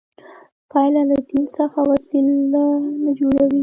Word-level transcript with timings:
باید 0.71 0.93
له 1.09 1.17
دین 1.29 1.43
څخه 1.57 1.79
وسله 1.89 2.63
نه 3.03 3.11
جوړوي 3.19 3.59